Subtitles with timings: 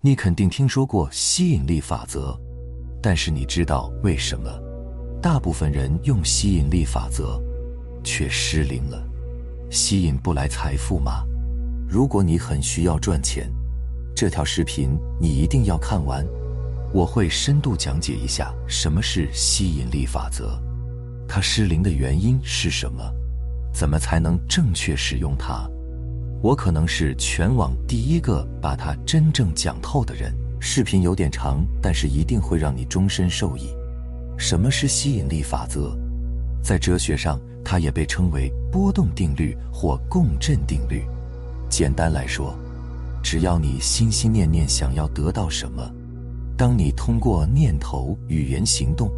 [0.00, 2.38] 你肯定听说过吸引力法则，
[3.02, 4.48] 但是你知道为什么
[5.20, 7.42] 大部分人用吸引力法则
[8.04, 9.04] 却失灵了？
[9.72, 11.24] 吸引不来财富吗？
[11.88, 13.52] 如果你很需要赚钱，
[14.14, 16.24] 这条视频你一定要看完。
[16.92, 20.62] 我会深度讲解一下什么是吸引力法则，
[21.26, 23.02] 它失灵的原因是什么，
[23.74, 25.68] 怎么才能正确使用它。
[26.40, 30.32] 我可能是全网第一个把它真正讲透的人。
[30.60, 33.68] 视频有点长，但是一定会让你终身受益。
[34.36, 35.96] 什么是吸引力法则？
[36.62, 41.04] 在哲学上，它也被称为波动定律或共振定律。
[41.68, 42.56] 简单来说，
[43.22, 45.88] 只要你心心念念想要得到什么，
[46.56, 49.10] 当你通过念头、语言、行动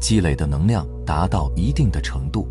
[0.00, 2.48] 积累的能量达到一定的程度，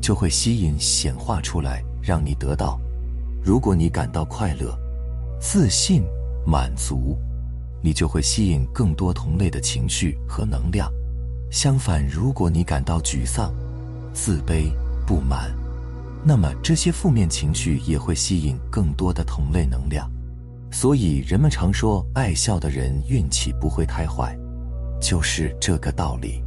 [0.00, 2.80] 就会吸引显化出来，让你得到。
[3.42, 4.78] 如果你感到快乐、
[5.40, 6.02] 自信、
[6.46, 7.16] 满足，
[7.82, 10.90] 你就会吸引更多同类的情绪和能量。
[11.50, 13.52] 相反，如果你感到沮丧、
[14.12, 14.70] 自卑、
[15.06, 15.50] 不满，
[16.22, 20.10] 那么这些负面情绪也会吸引更多的同类能量。
[20.70, 24.38] 所以，人们常说爱笑的人运气不会太坏，
[25.00, 26.40] 就是这个道理。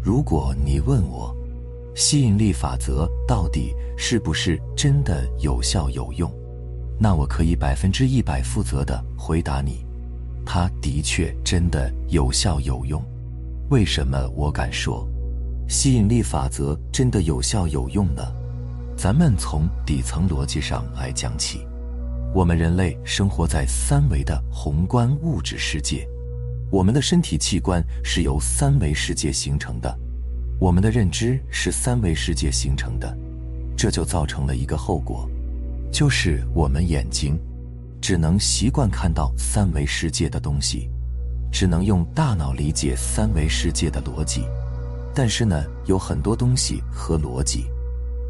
[0.00, 1.35] 如果你问我，
[1.96, 6.30] 吸引力法则到底是不是真的有效有用？
[7.00, 9.82] 那我可以百分之一百负责的回答你，
[10.44, 13.02] 它的确真的有效有用。
[13.70, 15.08] 为什么我敢说
[15.70, 18.22] 吸引力法则真的有效有用呢？
[18.94, 21.66] 咱们从底层逻辑上来讲起，
[22.34, 26.06] 我们人类生活在三维的宏观物质世界，
[26.70, 29.98] 我们的身体器官是由三维世界形成的。
[30.58, 33.16] 我们的认知是三维世界形成的，
[33.76, 35.28] 这就造成了一个后果，
[35.92, 37.38] 就是我们眼睛
[38.00, 40.88] 只能习惯看到三维世界的东西，
[41.52, 44.44] 只能用大脑理解三维世界的逻辑。
[45.14, 47.66] 但是呢，有很多东西和逻辑，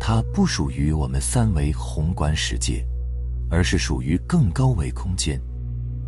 [0.00, 2.84] 它不属于我们三维宏观世界，
[3.48, 5.40] 而是属于更高维空间，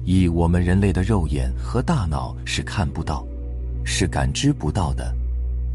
[0.05, 3.25] 以我们人类的肉眼和大脑是看不到，
[3.85, 5.15] 是感知不到的。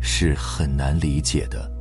[0.03, 1.71] 是很难理解的。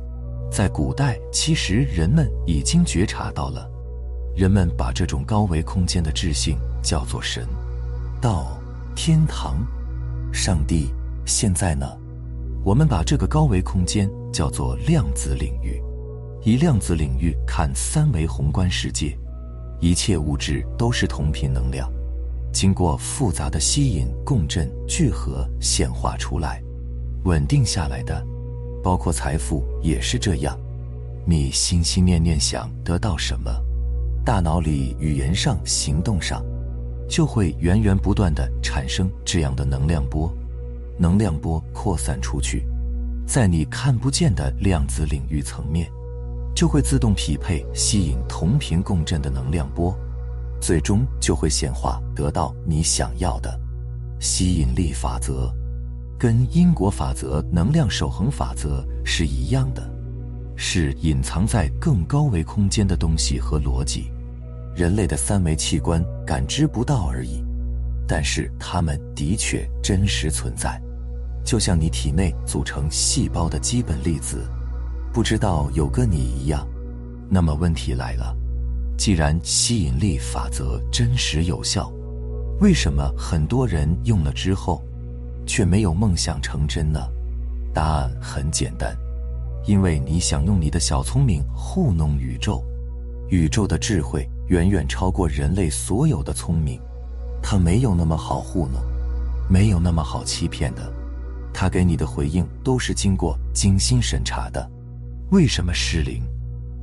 [0.49, 3.69] 在古代，其实人们已经觉察到了，
[4.35, 7.45] 人们把这种高维空间的智性叫做神、
[8.21, 8.57] 道、
[8.95, 9.57] 天堂、
[10.31, 10.87] 上帝。
[11.25, 11.85] 现在呢，
[12.63, 15.81] 我们把这个高维空间叫做量子领域。
[16.43, 19.17] 以量子领域看三维宏观世界，
[19.79, 21.91] 一切物质都是同频能量，
[22.51, 26.61] 经过复杂的吸引、共振、聚合显化出来。
[27.23, 28.25] 稳定下来的，
[28.83, 30.57] 包括财富也是这样。
[31.25, 33.49] 你心心念念想得到什么，
[34.25, 36.43] 大脑里、语言上、行动上，
[37.07, 40.29] 就会源源不断的产生这样的能量波。
[40.97, 42.67] 能量波扩散出去，
[43.25, 45.89] 在你看不见的量子领域层面，
[46.53, 49.97] 就会自动匹配吸引同频共振的能量波，
[50.59, 53.57] 最终就会显化得到你想要的。
[54.19, 55.53] 吸引力法则。
[56.23, 59.93] 跟因果法则、能量守恒法则是一样的，
[60.55, 64.09] 是隐藏在更高维空间的东西和逻辑，
[64.73, 67.43] 人类的三维器官感知不到而已。
[68.07, 70.81] 但是它们的确真实存在，
[71.43, 74.47] 就像你体内组成细胞的基本粒子，
[75.11, 76.65] 不知道有个你一样。
[77.29, 78.33] 那么问题来了，
[78.97, 81.91] 既然吸引力法则真实有效，
[82.61, 84.81] 为什么很多人用了之后？
[85.45, 86.99] 却没有梦想成真呢？
[87.73, 88.95] 答案很简单，
[89.65, 92.63] 因为你想用你的小聪明糊弄宇宙，
[93.29, 96.79] 宇宙的智慧远远超过人类所有的聪明，
[97.41, 98.81] 它没有那么好糊弄，
[99.49, 100.93] 没有那么好欺骗的，
[101.53, 104.69] 它给你的回应都是经过精心审查的。
[105.31, 106.21] 为什么失灵？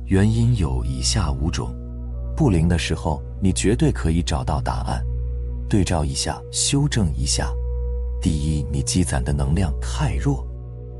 [0.07, 1.73] 原因有以下五种：
[2.35, 5.01] 不灵的时候，你绝对可以找到答案，
[5.69, 7.49] 对照一下，修正一下。
[8.21, 10.47] 第一，你积攒的能量太弱，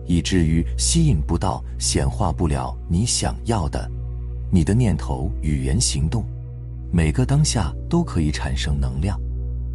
[0.08, 3.88] 以至于吸引不到、显化不了你想要的。
[4.52, 6.26] 你的念头、语言、行动，
[6.92, 9.22] 每个当下都可以产生能量，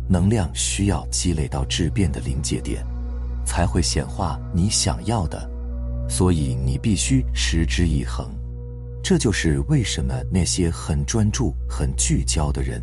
[0.09, 2.85] 能量需要积累到质变的临界点，
[3.45, 5.49] 才会显化你想要的。
[6.09, 8.29] 所以你必须持之以恒。
[9.05, 12.83] 这就是为什么那些很专注、很聚焦的人，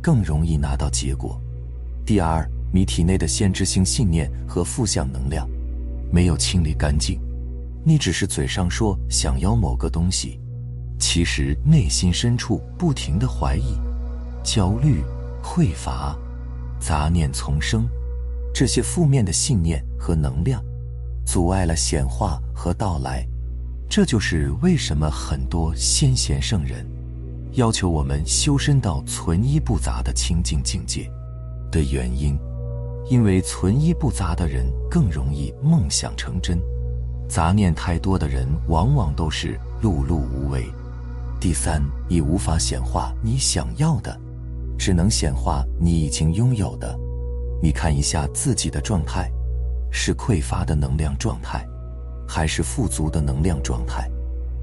[0.00, 1.38] 更容易拿到结果。
[2.06, 2.50] 第二。
[2.72, 5.48] 你体内的限制性信念和负向能量
[6.12, 7.20] 没有清理干净，
[7.84, 10.38] 你只是嘴上说想要某个东西，
[10.98, 13.76] 其实内心深处不停的怀疑、
[14.42, 15.02] 焦虑、
[15.42, 16.16] 匮乏、
[16.78, 17.88] 杂念丛生，
[18.54, 20.62] 这些负面的信念和能量，
[21.24, 23.26] 阻碍了显化和到来。
[23.88, 26.86] 这就是为什么很多先贤圣人
[27.54, 31.10] 要求我们修身到存一不杂的清净境界
[31.72, 32.38] 的原因。
[33.08, 36.60] 因为存一不杂的人更容易梦想成真，
[37.28, 40.64] 杂念太多的人往往都是碌碌无为。
[41.40, 44.16] 第三，你无法显化你想要的，
[44.78, 46.98] 只能显化你已经拥有的。
[47.62, 49.30] 你看一下自己的状态，
[49.90, 51.66] 是匮乏的能量状态，
[52.28, 54.08] 还是富足的能量状态？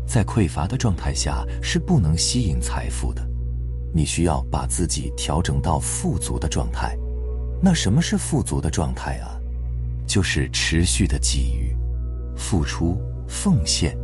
[0.06, 3.22] 在匮乏的状态下是不能吸引财富的，
[3.94, 6.98] 你需要把自己调整到富足的状态。
[7.62, 9.36] 那什么是富足的状态啊？
[10.06, 11.76] 就是持续的给予、
[12.36, 13.98] 付出、奉献、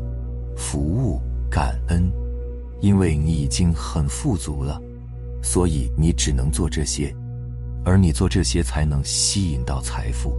[0.57, 2.11] 服务、感恩。
[2.81, 4.77] 因为你已经很富足了，
[5.41, 7.15] 所以你只能做这些，
[7.85, 10.35] 而你做这些才能吸引到财富。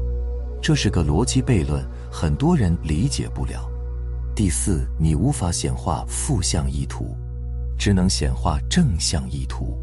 [0.60, 1.82] 这是个逻辑悖论，
[2.12, 3.66] 很多人理解不了。
[4.36, 7.16] 第四，你无法显化负向意图，
[7.78, 9.78] 只能显化正向意图，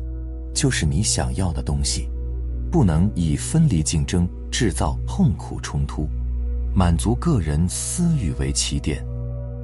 [0.54, 2.11] 就是你想要的东西。
[2.72, 6.08] 不能以分离竞争制造痛苦冲突，
[6.74, 9.06] 满足个人私欲为起点，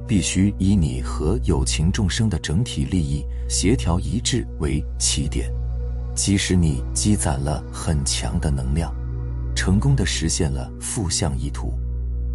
[0.06, 5.50] 必须以你和有情众生的整体利益协调一致为起点。
[6.14, 8.94] 即使你积攒了很强的能量，
[9.56, 11.72] 成功的实现了负向意图，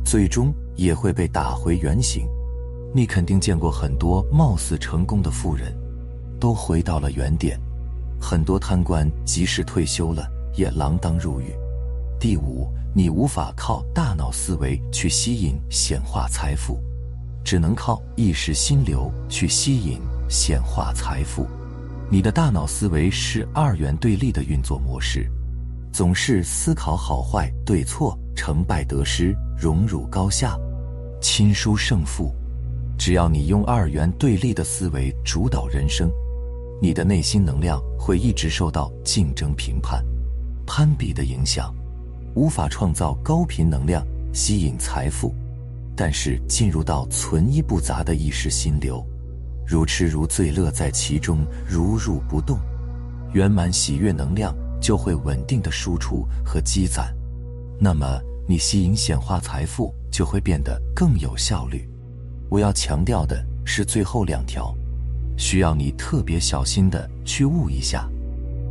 [0.04, 2.25] 最终也会被打回原形。
[2.96, 5.72] 你肯定见过很多貌似成功的富人，
[6.40, 7.60] 都回到了原点。
[8.20, 10.28] 很多贪官即使退休了。
[10.55, 11.53] 也锒铛入狱。
[12.19, 16.79] 第五，你无法靠大脑思维去吸引显化财富，
[17.44, 21.45] 只能靠意识心流去吸引显化财富。
[22.09, 25.29] 你的大脑思维是二元对立的运作模式，
[25.91, 30.57] 总是思考好坏、对错、成败得失、荣辱高下、
[31.19, 32.33] 亲疏胜负。
[32.97, 36.09] 只要你用二元对立的思维主导人生，
[36.81, 40.05] 你的内心能量会一直受到竞争评判。
[40.65, 41.74] 攀比的影响，
[42.36, 45.33] 无法创造高频能量吸引财富，
[45.95, 49.06] 但是进入到存一不杂的意识心流，
[49.65, 52.57] 如痴如醉，乐在其中，如入不动，
[53.33, 57.13] 圆满喜悦能量就会稳定的输出和积攒，
[57.80, 61.88] 那么你吸引显化财富就会变得更有效率。
[62.50, 64.75] 我要强调的是最后两条，
[65.38, 68.10] 需要你特别小心的去悟一下。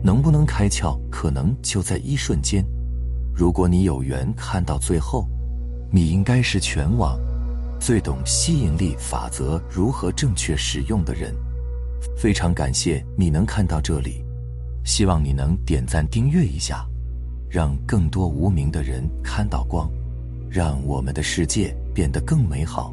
[0.05, 2.65] 能不能开窍，可能就在一瞬间。
[3.35, 5.27] 如果你有缘看到最后，
[5.91, 7.19] 你应该是全网
[7.81, 11.35] 最懂吸引力法则如何正确使用的人。
[12.17, 14.25] 非常感谢你能看到这里，
[14.85, 16.85] 希望你能点赞订阅一下，
[17.49, 19.89] 让更多无名的人看到光，
[20.51, 22.93] 让我们的世界变得更美好。